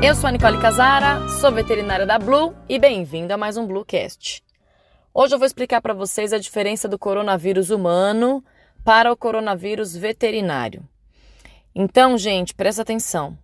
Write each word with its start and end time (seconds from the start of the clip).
Eu 0.00 0.14
sou 0.14 0.28
a 0.28 0.30
Nicole 0.30 0.60
Casara, 0.60 1.28
sou 1.40 1.50
veterinária 1.50 2.06
da 2.06 2.20
Blue 2.20 2.54
e 2.68 2.78
bem-vindo 2.78 3.34
a 3.34 3.36
mais 3.36 3.56
um 3.56 3.66
Bluecast. 3.66 4.44
Hoje 5.12 5.34
eu 5.34 5.40
vou 5.40 5.44
explicar 5.44 5.82
para 5.82 5.92
vocês 5.92 6.32
a 6.32 6.38
diferença 6.38 6.86
do 6.86 6.96
coronavírus 6.96 7.70
humano 7.70 8.44
para 8.84 9.12
o 9.12 9.16
coronavírus 9.16 9.96
veterinário. 9.96 10.88
Então, 11.74 12.16
gente, 12.16 12.54
presta 12.54 12.82
atenção. 12.82 13.36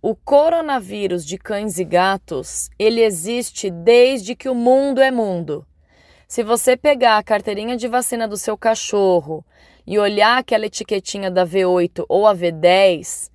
O 0.00 0.16
coronavírus 0.16 1.26
de 1.26 1.36
cães 1.36 1.78
e 1.78 1.84
gatos, 1.84 2.70
ele 2.78 3.02
existe 3.02 3.70
desde 3.70 4.34
que 4.34 4.48
o 4.48 4.54
mundo 4.54 5.02
é 5.02 5.10
mundo. 5.10 5.66
Se 6.26 6.42
você 6.42 6.74
pegar 6.74 7.18
a 7.18 7.22
carteirinha 7.22 7.76
de 7.76 7.86
vacina 7.86 8.26
do 8.26 8.38
seu 8.38 8.56
cachorro 8.56 9.44
e 9.86 9.98
olhar 9.98 10.38
aquela 10.38 10.64
etiquetinha 10.64 11.30
da 11.30 11.46
V8 11.46 12.06
ou 12.08 12.26
a 12.26 12.34
V10, 12.34 13.30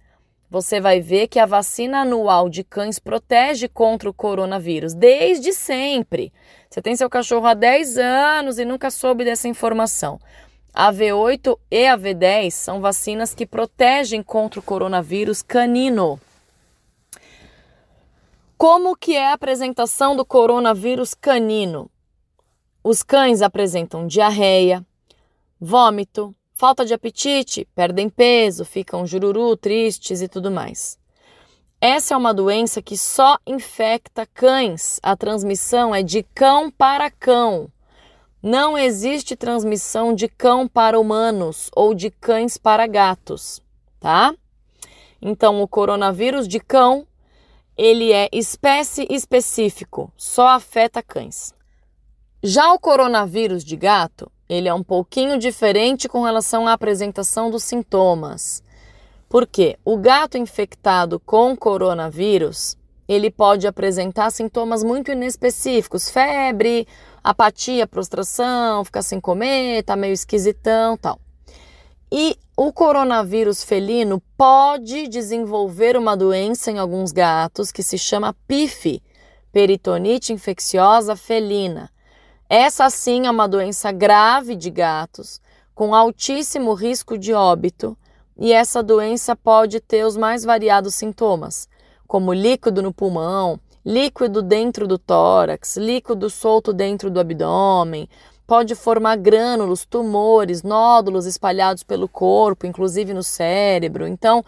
você 0.53 0.80
vai 0.80 1.02
ver 1.02 1.30
que 1.30 1.39
a 1.39 1.48
vacina 1.48 2.02
anual 2.02 2.48
de 2.48 2.63
cães 2.63 2.99
protege 2.99 3.67
contra 3.67 4.07
o 4.07 4.13
coronavírus 4.13 4.93
desde 4.93 5.52
sempre. 5.52 6.31
Você 6.70 6.79
tem 6.79 6.95
seu 6.95 7.09
cachorro 7.09 7.48
há 7.48 7.55
10 7.55 7.98
anos 7.98 8.59
e 8.59 8.63
nunca 8.63 8.91
soube 8.91 9.26
dessa 9.26 9.48
informação. 9.48 10.20
A 10.71 10.93
V8 10.93 11.57
e 11.71 11.88
a 11.88 11.98
V10 11.98 12.52
são 12.52 12.79
vacinas 12.79 13.34
que 13.34 13.48
protegem 13.48 14.21
contra 14.21 14.59
o 14.59 14.63
coronavírus 14.63 15.41
canino. 15.41 16.21
Como 18.55 18.95
que 18.95 19.15
é 19.15 19.29
a 19.29 19.34
apresentação 19.34 20.15
do 20.15 20.23
coronavírus 20.23 21.15
canino? 21.15 21.90
Os 22.84 23.01
cães 23.01 23.41
apresentam 23.41 24.05
diarreia, 24.05 24.85
vômito, 25.59 26.35
falta 26.53 26.85
de 26.85 26.93
apetite, 26.93 27.68
perdem 27.76 28.09
peso, 28.09 28.63
ficam 28.63 29.05
jururu, 29.05 29.55
tristes 29.57 30.21
e 30.21 30.27
tudo 30.27 30.51
mais. 30.51 30.98
Essa 31.82 32.13
é 32.13 32.18
uma 32.18 32.34
doença 32.34 32.82
que 32.82 32.98
só 32.98 33.37
infecta 33.46 34.26
cães. 34.26 34.99
A 35.04 35.18
transmissão 35.18 35.93
é 35.93 36.01
de 36.01 36.24
cão 36.24 36.71
para 36.71 37.12
cão. 37.12 37.70
Não 38.41 38.77
existe 38.77 39.35
transmissão 39.35 40.13
de 40.13 40.27
cão 40.27 40.68
para 40.68 40.99
humanos 40.99 41.70
ou 41.76 41.93
de 41.93 42.09
cães 42.09 42.57
para 42.57 42.87
gatos, 42.87 43.62
tá? 43.99 44.34
Então, 45.21 45.62
o 45.62 45.68
coronavírus 45.68 46.48
de 46.48 46.59
cão, 46.59 47.07
ele 47.77 48.12
é 48.12 48.29
espécie 48.31 49.07
específico, 49.09 50.12
só 50.18 50.49
afeta 50.49 51.01
cães. 51.01 51.54
Já 52.41 52.74
o 52.74 52.79
coronavírus 52.79 53.63
de 53.63 53.77
gato, 53.77 54.29
ele 54.48 54.68
é 54.68 54.74
um 54.74 54.84
pouquinho 54.84 55.38
diferente 55.38 56.08
com 56.08 56.24
relação 56.24 56.68
à 56.68 56.74
apresentação 56.74 57.49
dos 57.49 57.63
sintomas. 57.63 58.63
Porque 59.30 59.77
o 59.84 59.98
gato 59.98 60.38
infectado 60.38 61.20
com 61.20 61.55
coronavírus, 61.55 62.77
ele 63.08 63.32
pode 63.32 63.66
apresentar 63.66 64.30
sintomas 64.31 64.84
muito 64.84 65.12
inespecíficos, 65.12 66.09
febre, 66.09 66.88
apatia, 67.24 67.88
prostração, 67.88 68.84
ficar 68.86 69.02
sem 69.02 69.19
comer, 69.19 69.84
tá 69.84 69.96
meio 69.96 70.14
esquisitão, 70.14 70.97
tal. 70.97 71.19
E 72.12 72.38
o 72.56 72.72
coronavírus 72.72 73.64
felino 73.64 74.22
pode 74.38 75.08
desenvolver 75.08 75.97
uma 75.97 76.16
doença 76.16 76.69
em 76.69 76.78
alguns 76.78 77.12
gatos 77.12 77.72
que 77.72 77.81
se 77.81 77.97
chama 77.97 78.36
PIF, 78.47 79.02
peritonite 79.52 80.31
infecciosa 80.31 81.16
felina. 81.16 81.90
Essa 82.50 82.90
sim 82.90 83.25
é 83.25 83.31
uma 83.31 83.47
doença 83.47 83.91
grave 83.91 84.56
de 84.56 84.69
gatos, 84.69 85.41
com 85.74 85.96
altíssimo 85.96 86.74
risco 86.74 87.18
de 87.18 87.34
óbito, 87.34 87.97
e 88.38 88.52
essa 88.52 88.84
doença 88.84 89.36
pode 89.36 89.80
ter 89.80 90.06
os 90.06 90.18
mais 90.18 90.44
variados 90.44 90.96
sintomas, 90.96 91.68
como 92.08 92.34
líquido 92.34 92.82
no 92.82 92.94
pulmão, 92.94 93.59
líquido 93.86 94.42
dentro 94.42 94.88
do 94.88 94.98
tórax, 94.98 95.78
líquido 95.78 96.30
solto 96.30 96.74
dentro 96.74 97.09
do 97.09 97.20
abdômen, 97.20 98.08
pode 98.46 98.76
formar 98.76 99.18
grânulos, 99.18 99.86
tumores, 99.86 100.64
nódulos 100.64 101.26
espalhados 101.26 101.84
pelo 101.84 102.08
corpo, 102.08 102.68
inclusive 102.68 103.14
no 103.14 103.24
cérebro. 103.24 104.08
Então, 104.08 104.44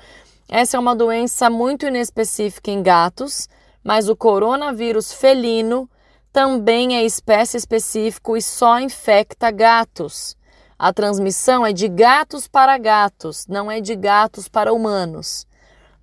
essa 0.47 0.77
é 0.77 0.79
uma 0.79 0.95
doença 0.95 1.49
muito 1.49 1.87
inespecífica 1.87 2.69
em 2.69 2.83
gatos, 2.83 3.49
mas 3.83 4.09
o 4.09 4.15
coronavírus 4.15 5.11
felino 5.13 5.89
também 6.35 6.97
é 6.97 7.05
espécie 7.05 7.55
específico 7.55 8.35
e 8.35 8.41
só 8.41 8.77
infecta 8.81 9.49
gatos. 9.51 10.35
A 10.77 10.91
transmissão 10.91 11.65
é 11.65 11.71
de 11.71 11.87
gatos 11.87 12.45
para 12.45 12.77
gatos, 12.77 13.47
não 13.47 13.71
é 13.71 13.79
de 13.79 13.95
gatos 13.95 14.49
para 14.49 14.73
humanos. 14.73 15.47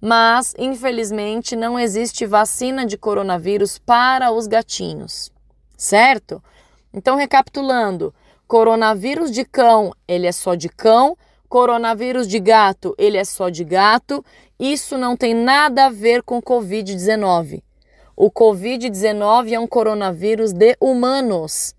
Mas, 0.01 0.55
infelizmente, 0.57 1.55
não 1.55 1.79
existe 1.79 2.25
vacina 2.25 2.87
de 2.87 2.97
coronavírus 2.97 3.77
para 3.77 4.33
os 4.33 4.47
gatinhos, 4.47 5.31
certo? 5.77 6.43
Então, 6.95 7.15
recapitulando: 7.15 8.15
coronavírus 8.49 9.31
de 9.31 9.45
cão, 9.45 9.93
ele 10.09 10.27
é 10.27 10.33
só 10.33 10.55
de 10.55 10.71
cão, 10.71 11.15
coronavírus 11.47 12.27
de 12.27 12.41
gato, 12.41 12.95
ele 12.97 13.19
é 13.19 13.25
só 13.25 13.51
de 13.51 13.65
gato. 13.65 14.25
Isso 14.59 14.97
não 14.97 15.15
tem 15.15 15.35
nada 15.35 15.85
a 15.85 15.91
ver 15.91 16.23
com 16.23 16.41
Covid-19. 16.41 17.63
O 18.17 18.31
Covid-19 18.31 19.53
é 19.53 19.59
um 19.59 19.67
coronavírus 19.67 20.53
de 20.53 20.77
humanos. 20.79 21.75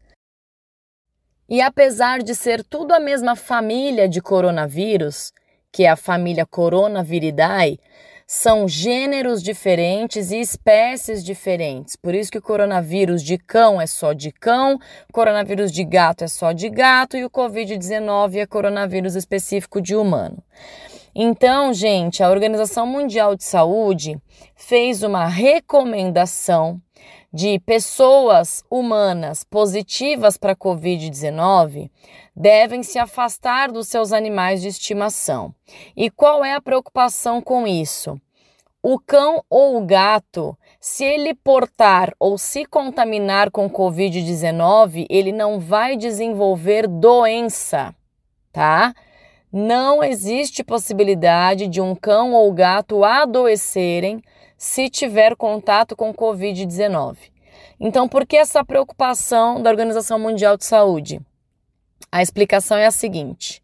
E 1.47 1.61
apesar 1.61 2.23
de 2.23 2.33
ser 2.33 2.63
tudo 2.63 2.93
a 2.93 2.99
mesma 2.99 3.35
família 3.35 4.09
de 4.09 4.19
coronavírus, 4.19 5.31
que 5.71 5.83
é 5.83 5.89
a 5.89 5.95
família 5.95 6.45
Coronaviridae, 6.45 7.79
são 8.25 8.67
gêneros 8.67 9.43
diferentes 9.43 10.31
e 10.31 10.39
espécies 10.39 11.23
diferentes. 11.23 11.95
Por 11.95 12.15
isso 12.15 12.31
que 12.31 12.39
o 12.39 12.41
coronavírus 12.41 13.21
de 13.21 13.37
cão 13.37 13.79
é 13.79 13.85
só 13.85 14.11
de 14.11 14.31
cão, 14.31 14.79
o 15.09 15.13
coronavírus 15.13 15.71
de 15.71 15.83
gato 15.83 16.23
é 16.23 16.27
só 16.27 16.51
de 16.51 16.67
gato 16.69 17.15
e 17.15 17.23
o 17.23 17.29
COVID-19 17.29 18.37
é 18.37 18.45
coronavírus 18.47 19.15
específico 19.15 19.79
de 19.79 19.95
humano. 19.95 20.41
Então, 21.15 21.71
gente, 21.73 22.23
a 22.23 22.29
Organização 22.29 22.87
Mundial 22.87 23.35
de 23.35 23.43
Saúde 23.43 24.17
fez 24.55 25.03
uma 25.03 25.25
recomendação 25.27 26.81
de 27.31 27.59
pessoas 27.59 28.63
humanas 28.69 29.43
positivas 29.43 30.37
para 30.37 30.55
Covid-19 30.55 31.89
devem 32.35 32.83
se 32.83 32.99
afastar 32.99 33.71
dos 33.71 33.87
seus 33.87 34.11
animais 34.11 34.61
de 34.61 34.67
estimação. 34.67 35.53
E 35.95 36.09
qual 36.09 36.43
é 36.43 36.53
a 36.53 36.61
preocupação 36.61 37.41
com 37.41 37.67
isso? 37.67 38.19
O 38.81 38.99
cão 38.99 39.43
ou 39.49 39.77
o 39.77 39.85
gato, 39.85 40.57
se 40.79 41.05
ele 41.05 41.33
portar 41.33 42.13
ou 42.19 42.37
se 42.37 42.65
contaminar 42.65 43.49
com 43.49 43.69
Covid-19, 43.69 45.05
ele 45.09 45.31
não 45.31 45.59
vai 45.59 45.95
desenvolver 45.95 46.87
doença, 46.87 47.95
tá? 48.51 48.93
Não 49.55 50.03
existe 50.03 50.63
possibilidade 50.63 51.67
de 51.67 51.79
um 51.79 51.93
cão 51.93 52.33
ou 52.33 52.51
gato 52.51 53.03
adoecerem 53.03 54.19
se 54.57 54.89
tiver 54.89 55.35
contato 55.35 55.95
com 55.95 56.11
Covid-19. 56.11 57.17
Então, 57.79 58.09
por 58.09 58.25
que 58.25 58.35
essa 58.35 58.65
preocupação 58.65 59.61
da 59.61 59.69
Organização 59.69 60.17
Mundial 60.17 60.57
de 60.57 60.65
Saúde? 60.65 61.21
A 62.11 62.23
explicação 62.23 62.77
é 62.77 62.87
a 62.87 62.91
seguinte: 62.91 63.61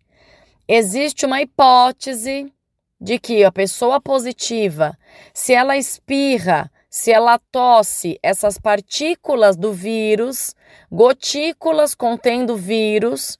existe 0.68 1.26
uma 1.26 1.42
hipótese 1.42 2.54
de 3.02 3.18
que 3.18 3.44
a 3.44 3.52
pessoa 3.52 4.00
positiva, 4.00 4.96
se 5.34 5.56
ela 5.56 5.76
espirra, 5.76 6.70
se 6.88 7.12
ela 7.12 7.40
tosse 7.52 8.20
essas 8.22 8.60
partículas 8.60 9.58
do 9.58 9.74
vírus, 9.74 10.54
gotículas 10.92 11.96
contendo 11.96 12.56
vírus, 12.56 13.40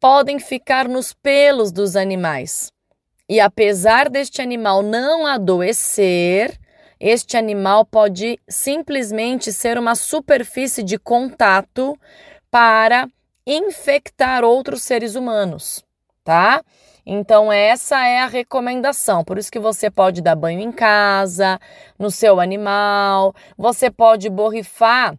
podem 0.00 0.38
ficar 0.38 0.88
nos 0.88 1.12
pelos 1.12 1.72
dos 1.72 1.96
animais. 1.96 2.72
E 3.28 3.40
apesar 3.40 4.08
deste 4.08 4.40
animal 4.40 4.82
não 4.82 5.26
adoecer, 5.26 6.58
este 6.98 7.36
animal 7.36 7.84
pode 7.84 8.40
simplesmente 8.48 9.52
ser 9.52 9.78
uma 9.78 9.94
superfície 9.94 10.82
de 10.82 10.98
contato 10.98 11.96
para 12.50 13.06
infectar 13.46 14.44
outros 14.44 14.82
seres 14.82 15.14
humanos, 15.14 15.84
tá? 16.24 16.62
Então 17.04 17.52
essa 17.52 18.04
é 18.06 18.20
a 18.20 18.26
recomendação. 18.26 19.24
Por 19.24 19.38
isso 19.38 19.50
que 19.50 19.58
você 19.58 19.90
pode 19.90 20.20
dar 20.20 20.34
banho 20.34 20.60
em 20.60 20.72
casa, 20.72 21.58
no 21.98 22.10
seu 22.10 22.40
animal, 22.40 23.34
você 23.56 23.90
pode 23.90 24.28
borrifar 24.28 25.16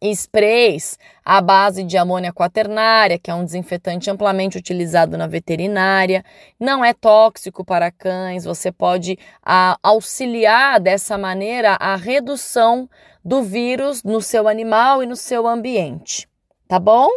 sprays 0.00 0.98
à 1.24 1.40
base 1.40 1.84
de 1.84 1.96
amônia 1.96 2.32
quaternária, 2.32 3.18
que 3.18 3.30
é 3.30 3.34
um 3.34 3.44
desinfetante 3.44 4.10
amplamente 4.10 4.56
utilizado 4.56 5.16
na 5.18 5.26
veterinária, 5.26 6.24
não 6.58 6.84
é 6.84 6.94
tóxico 6.94 7.64
para 7.64 7.90
cães, 7.90 8.44
você 8.44 8.72
pode 8.72 9.18
a, 9.44 9.78
auxiliar 9.82 10.80
dessa 10.80 11.18
maneira 11.18 11.76
a 11.80 11.96
redução 11.96 12.88
do 13.24 13.42
vírus 13.42 14.02
no 14.02 14.20
seu 14.20 14.48
animal 14.48 15.02
e 15.02 15.06
no 15.06 15.16
seu 15.16 15.46
ambiente, 15.46 16.28
tá 16.66 16.78
bom? 16.78 17.08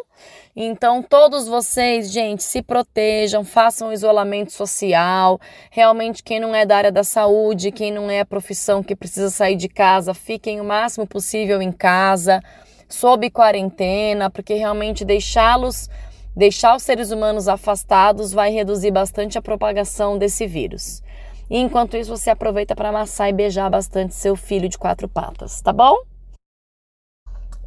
Então, 0.57 1.03
todos 1.03 1.49
vocês, 1.49 2.09
gente, 2.09 2.41
se 2.41 2.61
protejam, 2.61 3.43
façam 3.43 3.91
isolamento 3.91 4.53
social. 4.53 5.37
Realmente, 5.69 6.23
quem 6.23 6.39
não 6.39 6.55
é 6.55 6.65
da 6.65 6.77
área 6.77 6.91
da 6.93 7.03
saúde, 7.03 7.73
quem 7.73 7.91
não 7.91 8.09
é 8.09 8.21
a 8.21 8.25
profissão 8.25 8.81
que 8.81 8.95
precisa 8.95 9.29
sair 9.29 9.57
de 9.57 9.67
casa, 9.67 10.13
fiquem 10.13 10.61
o 10.61 10.63
máximo 10.63 11.05
possível 11.05 11.61
em 11.61 11.73
casa, 11.73 12.41
sob 12.87 13.29
quarentena, 13.29 14.29
porque 14.29 14.53
realmente 14.53 15.03
deixá-los, 15.03 15.89
deixar 16.35 16.75
os 16.75 16.83
seres 16.83 17.11
humanos 17.11 17.47
afastados 17.47 18.31
vai 18.31 18.51
reduzir 18.51 18.91
bastante 18.91 19.37
a 19.37 19.41
propagação 19.41 20.17
desse 20.17 20.45
vírus. 20.45 21.01
E 21.49 21.59
enquanto 21.59 21.95
isso, 21.95 22.15
você 22.15 22.29
aproveita 22.29 22.75
para 22.75 22.89
amassar 22.89 23.29
e 23.29 23.33
beijar 23.33 23.69
bastante 23.69 24.15
seu 24.15 24.35
filho 24.35 24.67
de 24.67 24.77
quatro 24.77 25.07
patas, 25.07 25.61
tá 25.61 25.71
bom? 25.71 25.95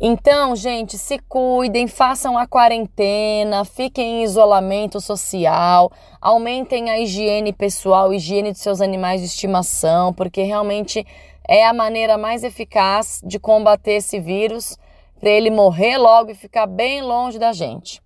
Então, 0.00 0.54
gente, 0.54 0.96
se 0.96 1.18
cuidem, 1.28 1.88
façam 1.88 2.38
a 2.38 2.46
quarentena, 2.46 3.64
fiquem 3.64 4.20
em 4.20 4.24
isolamento 4.24 5.00
social, 5.00 5.90
aumentem 6.20 6.88
a 6.88 7.00
higiene 7.00 7.52
pessoal, 7.52 8.14
higiene 8.14 8.52
de 8.52 8.58
seus 8.60 8.80
animais 8.80 9.20
de 9.20 9.26
estimação, 9.26 10.14
porque 10.14 10.42
realmente 10.42 11.04
é 11.48 11.66
a 11.66 11.72
maneira 11.72 12.16
mais 12.16 12.44
eficaz 12.44 13.20
de 13.24 13.40
combater 13.40 13.94
esse 13.94 14.20
vírus, 14.20 14.78
para 15.18 15.30
ele 15.30 15.50
morrer 15.50 15.96
logo 15.98 16.30
e 16.30 16.34
ficar 16.34 16.66
bem 16.66 17.02
longe 17.02 17.38
da 17.38 17.52
gente. 17.52 18.00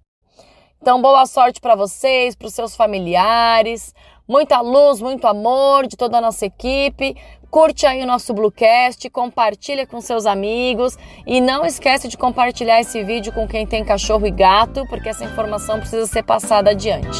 Então, 0.81 1.00
boa 1.00 1.26
sorte 1.26 1.61
para 1.61 1.76
vocês, 1.76 2.35
para 2.35 2.49
os 2.49 2.55
seus 2.55 2.75
familiares, 2.75 3.94
muita 4.26 4.61
luz, 4.61 5.00
muito 5.00 5.26
amor 5.26 5.87
de 5.87 5.97
toda 5.97 6.19
a 6.19 6.20
nossa 6.20 6.47
equipe. 6.47 7.17
Curte 7.50 7.87
aí 7.87 8.03
o 8.03 8.06
nosso 8.06 8.32
Bluecast, 8.32 9.09
compartilha 9.11 9.87
com 9.87 10.00
seus 10.00 10.25
amigos 10.26 10.97
e 11.26 11.41
não 11.41 11.67
esquece 11.67 12.09
de 12.09 12.17
compartilhar 12.17 12.81
esse 12.81 13.05
vídeo 13.05 13.32
com 13.32 13.47
quem 13.47 13.67
tem 13.67 13.85
cachorro 13.85 14.26
e 14.26 14.31
gato, 14.31 14.87
porque 14.88 15.11
essa 15.11 15.25
informação 15.25 15.79
precisa 15.79 16.06
ser 16.06 16.23
passada 16.23 16.70
adiante. 16.70 17.19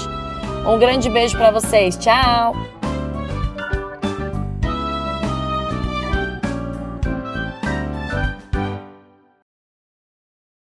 Um 0.67 0.79
grande 0.79 1.11
beijo 1.11 1.37
para 1.37 1.51
vocês. 1.51 1.97
Tchau. 1.97 2.82